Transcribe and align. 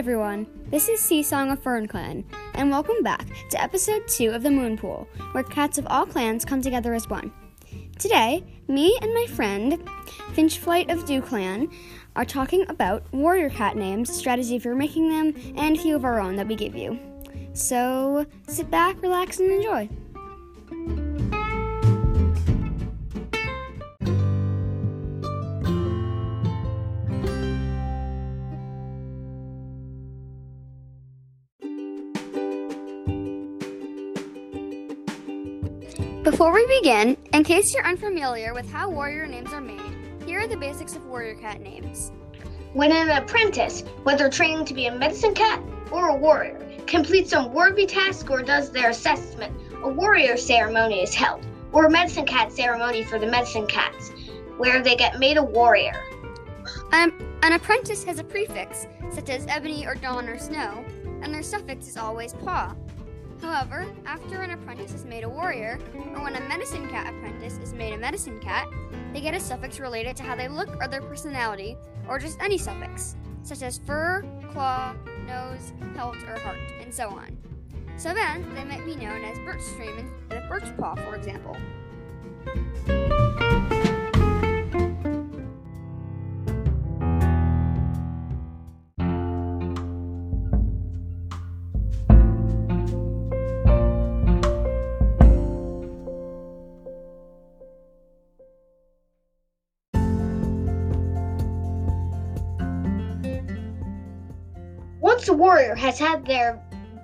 Everyone, 0.00 0.46
this 0.70 0.88
is 0.88 0.98
Sea 0.98 1.22
Song 1.22 1.50
of 1.50 1.62
Fern 1.62 1.86
Clan, 1.86 2.24
and 2.54 2.70
welcome 2.70 3.02
back 3.02 3.26
to 3.50 3.62
episode 3.62 4.08
2 4.08 4.30
of 4.30 4.42
the 4.42 4.50
Moon 4.50 4.78
Pool, 4.78 5.06
where 5.32 5.44
cats 5.44 5.76
of 5.76 5.86
all 5.88 6.06
clans 6.06 6.42
come 6.42 6.62
together 6.62 6.94
as 6.94 7.10
one. 7.10 7.30
Today, 7.98 8.42
me 8.66 8.96
and 9.02 9.12
my 9.12 9.26
friend, 9.26 9.86
Finchflight 10.32 10.90
of 10.90 11.04
Dew 11.04 11.20
Clan, 11.20 11.68
are 12.16 12.24
talking 12.24 12.64
about 12.70 13.12
warrior 13.12 13.50
cat 13.50 13.76
names, 13.76 14.10
strategy 14.10 14.58
for 14.58 14.74
making 14.74 15.10
them, 15.10 15.34
and 15.54 15.76
a 15.76 15.78
few 15.78 15.96
of 15.96 16.06
our 16.06 16.18
own 16.18 16.34
that 16.36 16.48
we 16.48 16.54
give 16.54 16.74
you. 16.74 16.98
So 17.52 18.24
sit 18.48 18.70
back, 18.70 19.02
relax, 19.02 19.38
and 19.38 19.50
enjoy. 19.50 19.90
Before 36.30 36.54
we 36.54 36.64
begin, 36.78 37.16
in 37.34 37.42
case 37.42 37.74
you're 37.74 37.84
unfamiliar 37.84 38.54
with 38.54 38.70
how 38.70 38.88
warrior 38.88 39.26
names 39.26 39.52
are 39.52 39.60
made, 39.60 39.80
here 40.24 40.38
are 40.38 40.46
the 40.46 40.56
basics 40.56 40.94
of 40.94 41.04
warrior 41.06 41.34
cat 41.34 41.60
names. 41.60 42.12
When 42.72 42.92
an 42.92 43.10
apprentice, 43.10 43.82
whether 44.04 44.30
training 44.30 44.64
to 44.66 44.74
be 44.74 44.86
a 44.86 44.94
medicine 44.94 45.34
cat 45.34 45.60
or 45.90 46.10
a 46.10 46.14
warrior, 46.14 46.64
completes 46.86 47.30
some 47.30 47.52
worthy 47.52 47.84
task 47.84 48.30
or 48.30 48.42
does 48.44 48.70
their 48.70 48.90
assessment, 48.90 49.52
a 49.82 49.88
warrior 49.88 50.36
ceremony 50.36 51.02
is 51.02 51.12
held, 51.16 51.44
or 51.72 51.86
a 51.86 51.90
medicine 51.90 52.26
cat 52.26 52.52
ceremony 52.52 53.02
for 53.02 53.18
the 53.18 53.26
medicine 53.26 53.66
cats, 53.66 54.10
where 54.56 54.84
they 54.84 54.94
get 54.94 55.18
made 55.18 55.36
a 55.36 55.42
warrior. 55.42 56.00
Um, 56.92 57.12
an 57.42 57.54
apprentice 57.54 58.04
has 58.04 58.20
a 58.20 58.24
prefix, 58.24 58.86
such 59.12 59.30
as 59.30 59.48
ebony 59.48 59.84
or 59.84 59.96
dawn 59.96 60.28
or 60.28 60.38
snow, 60.38 60.84
and 61.22 61.34
their 61.34 61.42
suffix 61.42 61.88
is 61.88 61.96
always 61.96 62.34
paw. 62.34 62.72
However, 63.40 63.86
after 64.06 64.42
an 64.42 64.50
apprentice 64.50 64.92
is 64.92 65.04
made 65.04 65.24
a 65.24 65.28
warrior, 65.28 65.78
or 66.14 66.22
when 66.22 66.36
a 66.36 66.48
medicine 66.48 66.88
cat 66.88 67.12
apprentice 67.12 67.58
is 67.58 67.72
made 67.72 67.94
a 67.94 67.98
medicine 67.98 68.38
cat, 68.40 68.68
they 69.12 69.20
get 69.20 69.34
a 69.34 69.40
suffix 69.40 69.80
related 69.80 70.16
to 70.18 70.22
how 70.22 70.36
they 70.36 70.48
look 70.48 70.68
or 70.80 70.88
their 70.88 71.00
personality, 71.00 71.76
or 72.08 72.18
just 72.18 72.40
any 72.40 72.58
suffix, 72.58 73.16
such 73.42 73.62
as 73.62 73.78
fur, 73.78 74.24
claw, 74.52 74.94
nose, 75.26 75.72
pelt, 75.94 76.16
or 76.28 76.38
heart, 76.40 76.58
and 76.80 76.92
so 76.92 77.08
on. 77.08 77.36
So 77.96 78.14
then, 78.14 78.54
they 78.54 78.64
might 78.64 78.84
be 78.84 78.96
known 78.96 79.24
as 79.24 79.38
birch 79.38 79.62
stream 79.62 79.98
instead 79.98 80.42
of 80.42 80.48
birch 80.48 80.76
paw, 80.78 80.94
for 80.94 81.14
example. 81.14 81.56
Once 105.20 105.28
a 105.28 105.34
warrior 105.34 105.74
has 105.74 105.98
had 105.98 106.24
their 106.24 106.58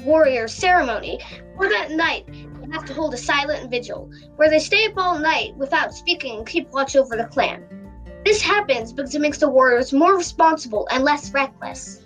warrior 0.00 0.48
ceremony, 0.48 1.20
for 1.56 1.68
that 1.68 1.92
night 1.92 2.26
they 2.26 2.66
have 2.72 2.84
to 2.84 2.92
hold 2.92 3.14
a 3.14 3.16
silent 3.16 3.70
vigil, 3.70 4.10
where 4.34 4.50
they 4.50 4.58
stay 4.58 4.84
up 4.86 4.94
all 4.96 5.16
night 5.16 5.56
without 5.56 5.94
speaking 5.94 6.38
and 6.38 6.44
keep 6.44 6.68
watch 6.72 6.96
over 6.96 7.16
the 7.16 7.26
clan. 7.26 7.62
This 8.24 8.42
happens 8.42 8.92
because 8.92 9.14
it 9.14 9.20
makes 9.20 9.38
the 9.38 9.48
warriors 9.48 9.92
more 9.92 10.16
responsible 10.16 10.88
and 10.90 11.04
less 11.04 11.32
reckless. 11.32 12.02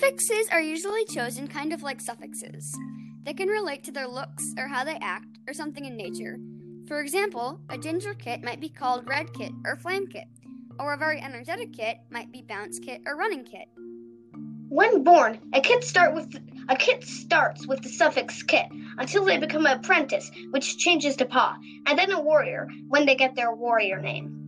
Prefixes 0.00 0.48
are 0.50 0.62
usually 0.62 1.04
chosen 1.04 1.46
kind 1.46 1.74
of 1.74 1.82
like 1.82 2.00
suffixes. 2.00 2.74
They 3.24 3.34
can 3.34 3.48
relate 3.48 3.84
to 3.84 3.92
their 3.92 4.08
looks 4.08 4.54
or 4.56 4.66
how 4.66 4.82
they 4.82 4.96
act 5.02 5.38
or 5.46 5.52
something 5.52 5.84
in 5.84 5.94
nature. 5.94 6.38
For 6.88 7.02
example, 7.02 7.60
a 7.68 7.76
ginger 7.76 8.14
kit 8.14 8.42
might 8.42 8.62
be 8.62 8.70
called 8.70 9.06
red 9.06 9.34
kit 9.34 9.52
or 9.62 9.76
flame 9.76 10.06
kit, 10.06 10.24
or 10.78 10.94
a 10.94 10.96
very 10.96 11.20
energetic 11.20 11.74
kit 11.74 11.98
might 12.08 12.32
be 12.32 12.40
bounce 12.40 12.78
kit 12.78 13.02
or 13.04 13.14
running 13.14 13.44
kit. 13.44 13.68
When 14.70 15.04
born, 15.04 15.38
a 15.52 15.60
kit 15.60 15.84
start 15.84 16.14
with 16.14 16.34
a 16.70 16.76
kit 16.76 17.04
starts 17.04 17.66
with 17.66 17.82
the 17.82 17.90
suffix 17.90 18.42
kit 18.42 18.68
until 18.96 19.26
they 19.26 19.36
become 19.36 19.66
an 19.66 19.80
apprentice, 19.80 20.30
which 20.50 20.78
changes 20.78 21.16
to 21.16 21.26
paw, 21.26 21.58
and 21.86 21.98
then 21.98 22.10
a 22.10 22.22
warrior 22.22 22.70
when 22.88 23.04
they 23.04 23.16
get 23.16 23.36
their 23.36 23.54
warrior 23.54 24.00
name. 24.00 24.39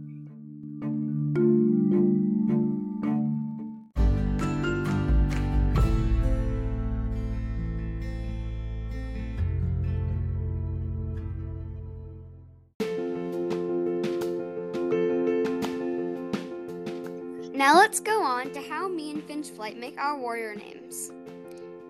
Now 17.62 17.76
let's 17.76 18.00
go 18.00 18.24
on 18.24 18.50
to 18.54 18.60
how 18.60 18.88
me 18.88 19.12
and 19.12 19.24
Finchflight 19.24 19.76
make 19.76 19.96
our 19.96 20.18
warrior 20.18 20.56
names. 20.56 21.12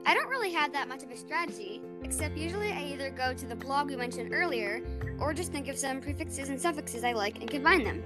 I 0.04 0.12
don't 0.12 0.28
really 0.28 0.52
have 0.52 0.70
that 0.74 0.86
much 0.86 1.02
of 1.02 1.10
a 1.10 1.16
strategy, 1.16 1.80
except 2.02 2.36
usually 2.36 2.70
I 2.70 2.82
either 2.92 3.08
go 3.08 3.32
to 3.32 3.46
the 3.46 3.56
blog 3.56 3.88
we 3.88 3.96
mentioned 3.96 4.34
earlier, 4.34 4.82
or 5.18 5.32
just 5.32 5.50
think 5.50 5.68
of 5.68 5.78
some 5.78 6.02
prefixes 6.02 6.50
and 6.50 6.60
suffixes 6.60 7.04
I 7.04 7.12
like 7.12 7.40
and 7.40 7.48
combine 7.48 7.84
them. 7.84 8.02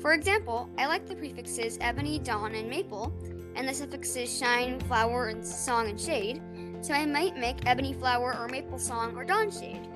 For 0.00 0.14
example, 0.14 0.70
I 0.78 0.86
like 0.86 1.06
the 1.06 1.14
prefixes 1.14 1.76
ebony, 1.82 2.20
dawn, 2.20 2.54
and 2.54 2.70
maple, 2.70 3.12
and 3.54 3.68
the 3.68 3.74
suffixes 3.74 4.34
shine, 4.34 4.80
flower, 4.80 5.26
and 5.26 5.46
song 5.46 5.90
and 5.90 6.00
shade, 6.00 6.40
so 6.80 6.94
I 6.94 7.04
might 7.04 7.36
make 7.36 7.66
ebony 7.66 7.92
flower 7.92 8.34
or 8.34 8.48
maple 8.48 8.78
song 8.78 9.14
or 9.14 9.26
dawn 9.26 9.50
shade. 9.50 9.86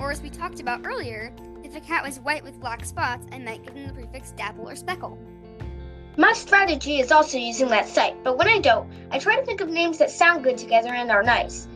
Or 0.00 0.10
as 0.10 0.22
we 0.22 0.30
talked 0.30 0.60
about 0.60 0.86
earlier, 0.86 1.34
if 1.62 1.76
a 1.76 1.80
cat 1.80 2.02
was 2.02 2.18
white 2.20 2.44
with 2.44 2.58
black 2.60 2.86
spots, 2.86 3.26
I 3.30 3.40
might 3.40 3.62
give 3.62 3.74
them 3.74 3.88
the 3.88 3.92
prefix 3.92 4.30
dapple 4.30 4.70
or 4.70 4.74
speckle. 4.74 5.18
My 6.18 6.32
strategy 6.32 6.98
is 6.98 7.12
also 7.12 7.36
using 7.36 7.68
that 7.68 7.88
site, 7.88 8.24
but 8.24 8.38
when 8.38 8.48
I 8.48 8.58
don't, 8.58 8.90
I 9.10 9.18
try 9.18 9.36
to 9.36 9.44
think 9.44 9.60
of 9.60 9.68
names 9.68 9.98
that 9.98 10.10
sound 10.10 10.44
good 10.44 10.56
together 10.56 10.94
and 10.94 11.10
are 11.10 11.22
nice. 11.22 11.68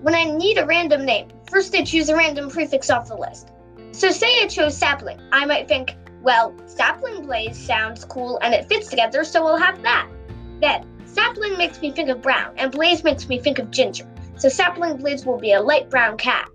When 0.00 0.14
I 0.14 0.24
need 0.24 0.56
a 0.56 0.64
random 0.64 1.04
name, 1.04 1.28
first 1.50 1.74
I 1.74 1.84
choose 1.84 2.08
a 2.08 2.16
random 2.16 2.48
prefix 2.48 2.88
off 2.88 3.08
the 3.08 3.16
list. 3.16 3.50
So, 3.90 4.10
say 4.10 4.42
I 4.42 4.46
chose 4.46 4.74
sapling, 4.74 5.20
I 5.30 5.44
might 5.44 5.68
think, 5.68 5.94
well, 6.22 6.54
sapling 6.64 7.26
blaze 7.26 7.58
sounds 7.58 8.06
cool 8.06 8.38
and 8.40 8.54
it 8.54 8.66
fits 8.66 8.88
together, 8.88 9.24
so 9.24 9.44
we'll 9.44 9.58
have 9.58 9.82
that. 9.82 10.08
Then, 10.62 10.86
sapling 11.04 11.58
makes 11.58 11.82
me 11.82 11.90
think 11.90 12.08
of 12.08 12.22
brown, 12.22 12.54
and 12.56 12.72
blaze 12.72 13.04
makes 13.04 13.28
me 13.28 13.38
think 13.38 13.58
of 13.58 13.70
ginger, 13.70 14.10
so 14.36 14.48
sapling 14.48 14.96
blaze 14.96 15.26
will 15.26 15.38
be 15.38 15.52
a 15.52 15.60
light 15.60 15.90
brown 15.90 16.16
cat. 16.16 16.48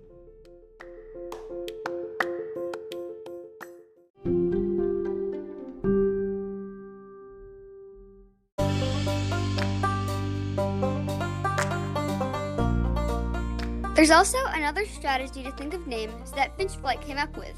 There's 14.08 14.16
also 14.16 14.38
another 14.46 14.86
strategy 14.86 15.42
to 15.42 15.52
think 15.52 15.74
of 15.74 15.86
names 15.86 16.32
that 16.32 16.56
Finchflight 16.56 17.02
came 17.02 17.18
up 17.18 17.36
with. 17.36 17.52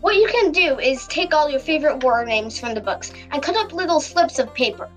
What 0.00 0.16
you 0.16 0.26
can 0.26 0.52
do 0.52 0.78
is 0.78 1.06
take 1.08 1.34
all 1.34 1.50
your 1.50 1.60
favorite 1.60 2.02
war 2.02 2.24
names 2.24 2.58
from 2.58 2.72
the 2.72 2.80
books 2.80 3.12
and 3.30 3.42
cut 3.42 3.56
up 3.56 3.74
little 3.74 4.00
slips 4.00 4.38
of 4.38 4.54
paper. 4.54 4.88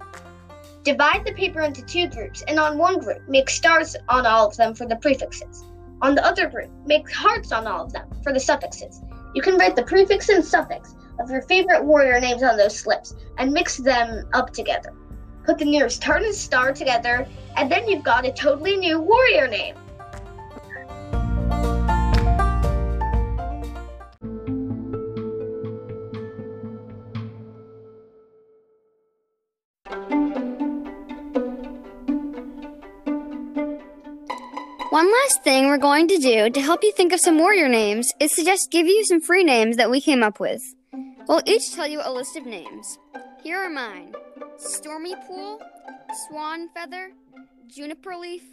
Divide 0.84 1.26
the 1.26 1.34
paper 1.34 1.60
into 1.60 1.82
two 1.82 2.08
groups, 2.08 2.46
and 2.48 2.58
on 2.60 2.78
one 2.78 3.00
group, 3.00 3.28
make 3.28 3.50
stars 3.50 3.98
on 4.08 4.26
all 4.26 4.48
of 4.48 4.56
them 4.56 4.74
for 4.74 4.88
the 4.88 4.96
prefixes. 4.96 5.66
On 6.02 6.16
the 6.16 6.26
other 6.26 6.48
group, 6.48 6.70
make 6.86 7.12
hearts 7.12 7.52
on 7.52 7.68
all 7.68 7.84
of 7.84 7.92
them 7.92 8.08
for 8.24 8.32
the 8.32 8.40
suffixes. 8.40 9.02
You 9.36 9.42
can 9.42 9.58
write 9.58 9.76
the 9.76 9.84
prefix 9.84 10.30
and 10.30 10.46
suffix 10.46 10.96
of 11.20 11.30
your 11.30 11.42
favorite 11.42 11.84
warrior 11.84 12.22
names 12.22 12.42
on 12.42 12.56
those 12.56 12.80
slips 12.80 13.16
and 13.38 13.52
mix 13.52 13.76
them 13.76 14.30
up 14.32 14.52
together. 14.52 14.94
Put 15.46 15.58
the 15.58 15.66
nearest 15.66 16.02
heart 16.02 16.24
and 16.24 16.34
star 16.34 16.72
together, 16.72 17.28
and 17.58 17.70
then 17.70 17.86
you've 17.86 18.06
got 18.06 18.26
a 18.26 18.32
totally 18.32 18.78
new 18.78 19.02
warrior 19.02 19.50
name. 19.50 19.76
One 34.94 35.12
last 35.12 35.44
thing 35.44 35.66
we're 35.66 35.80
going 35.80 36.08
to 36.10 36.20
do 36.20 36.52
to 36.52 36.62
help 36.62 36.84
you 36.84 36.92
think 36.92 37.14
of 37.14 37.20
some 37.20 37.40
warrior 37.40 37.68
names 37.68 38.14
is 38.20 38.34
to 38.34 38.46
just 38.46 38.70
give 38.70 38.86
you 38.86 39.04
some 39.04 39.22
free 39.22 39.44
names 39.44 39.76
that 39.78 39.90
we 39.90 40.00
came 40.00 40.22
up 40.22 40.40
with. 40.40 40.62
We'll 41.28 41.42
each 41.48 41.74
tell 41.74 41.88
you 41.88 42.00
a 42.04 42.14
list 42.14 42.38
of 42.38 42.46
names. 42.46 43.00
Here 43.42 43.58
are 43.58 43.72
mine 43.72 44.14
Stormy 44.58 45.16
Pool, 45.26 45.60
Swan 46.28 46.70
Feather, 46.76 47.10
Juniper 47.66 48.16
Leaf, 48.16 48.44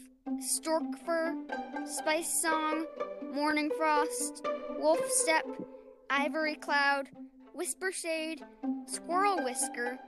Stork 0.41 0.85
Fur, 1.05 1.37
Spice 1.85 2.41
Song, 2.41 2.87
Morning 3.35 3.71
Frost, 3.77 4.47
Wolf 4.79 5.07
Step, 5.11 5.45
Ivory 6.09 6.55
Cloud, 6.55 7.11
Whisper 7.53 7.93
Shade, 7.93 8.43
Squirrel 8.87 9.45
Whisker, 9.45 9.99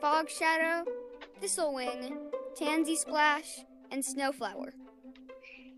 Fog 0.00 0.30
Shadow, 0.30 0.90
Thistle 1.38 1.74
Wing, 1.74 2.16
Tansy 2.56 2.96
Splash, 2.96 3.66
and 3.90 4.02
Snowflower. 4.02 4.72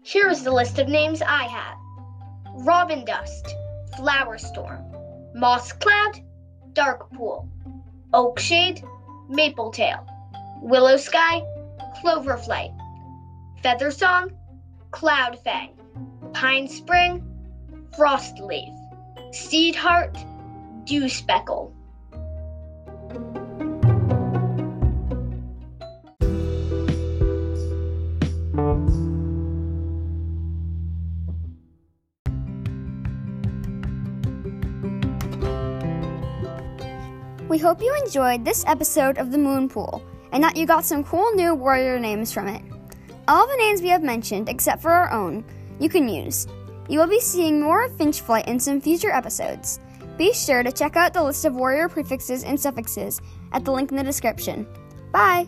Here 0.06 0.28
is 0.28 0.44
the 0.44 0.52
list 0.52 0.78
of 0.78 0.86
names 0.86 1.22
I 1.22 1.44
have 1.44 1.78
Robin 2.66 3.06
Dust, 3.06 3.56
Flower 3.96 4.36
Storm, 4.36 4.84
Moss 5.34 5.72
Cloud, 5.72 6.20
Dark 6.74 7.10
Pool, 7.14 7.48
Oak 8.12 8.38
Shade, 8.38 8.84
Maple 9.30 9.70
Tail, 9.70 10.06
Willow 10.60 10.98
Sky, 10.98 11.42
Clover 12.02 12.36
Flight, 12.36 12.72
Feather 13.62 13.90
Song, 13.90 14.30
Cloud 14.90 15.38
Fang, 15.42 15.70
Pine 16.34 16.68
Spring, 16.68 17.24
Frost 17.96 18.38
Leaf, 18.40 18.74
Seed 19.30 19.74
Heart, 19.74 20.18
Dew 20.84 21.08
Speckle. 21.08 21.72
We 37.54 37.60
hope 37.60 37.80
you 37.80 37.94
enjoyed 38.04 38.44
this 38.44 38.64
episode 38.66 39.16
of 39.16 39.30
the 39.30 39.38
Moon 39.38 39.68
Pool 39.68 40.04
and 40.32 40.42
that 40.42 40.56
you 40.56 40.66
got 40.66 40.84
some 40.84 41.04
cool 41.04 41.32
new 41.34 41.54
warrior 41.54 42.00
names 42.00 42.32
from 42.32 42.48
it. 42.48 42.60
All 43.28 43.46
the 43.46 43.56
names 43.56 43.80
we 43.80 43.90
have 43.90 44.02
mentioned, 44.02 44.48
except 44.48 44.82
for 44.82 44.90
our 44.90 45.12
own, 45.12 45.44
you 45.78 45.88
can 45.88 46.08
use. 46.08 46.48
You 46.88 46.98
will 46.98 47.06
be 47.06 47.20
seeing 47.20 47.60
more 47.60 47.84
of 47.84 47.96
Finch 47.96 48.22
Flight 48.22 48.48
in 48.48 48.58
some 48.58 48.80
future 48.80 49.12
episodes. 49.12 49.78
Be 50.18 50.32
sure 50.32 50.64
to 50.64 50.72
check 50.72 50.96
out 50.96 51.14
the 51.14 51.22
list 51.22 51.44
of 51.44 51.54
warrior 51.54 51.88
prefixes 51.88 52.42
and 52.42 52.58
suffixes 52.58 53.20
at 53.52 53.64
the 53.64 53.70
link 53.70 53.92
in 53.92 53.96
the 53.98 54.02
description. 54.02 54.66
Bye! 55.12 55.46